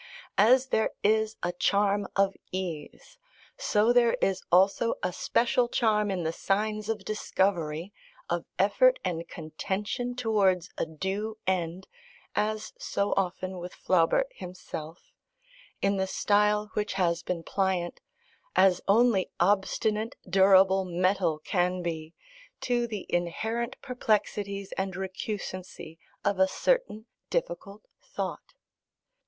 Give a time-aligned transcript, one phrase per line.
[0.39, 3.19] As there is a charm of ease,
[3.55, 7.93] so there is also a special charm in the signs of discovery,
[8.27, 11.87] of effort and contention towards a due end,
[12.35, 15.11] as so often with Flaubert himself
[15.83, 17.99] in the style which has been pliant,
[18.55, 22.15] as only obstinate, durable metal can be,
[22.61, 28.55] to the inherent perplexities and recusancy of a certain difficult thought.